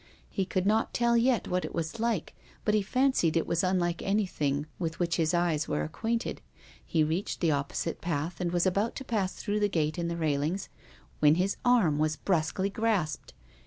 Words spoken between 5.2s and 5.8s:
eyes